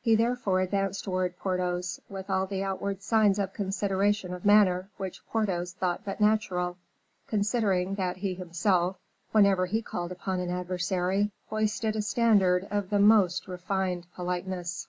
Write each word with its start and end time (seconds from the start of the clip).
He 0.00 0.16
therefore 0.16 0.58
advanced 0.62 1.04
towards 1.04 1.36
Porthos 1.36 2.00
with 2.08 2.28
all 2.28 2.44
the 2.44 2.60
outward 2.64 3.04
signs 3.04 3.38
of 3.38 3.52
consideration 3.54 4.34
of 4.34 4.44
manner 4.44 4.90
which 4.96 5.24
Porthos 5.28 5.74
thought 5.74 6.04
but 6.04 6.20
natural, 6.20 6.76
considering 7.28 7.94
that 7.94 8.16
he 8.16 8.34
himself, 8.34 8.98
whenever 9.30 9.66
he 9.66 9.80
called 9.80 10.10
upon 10.10 10.40
an 10.40 10.50
adversary, 10.50 11.30
hoisted 11.50 11.94
a 11.94 12.02
standard 12.02 12.66
of 12.72 12.90
the 12.90 12.98
most 12.98 13.46
refined 13.46 14.08
politeness. 14.16 14.88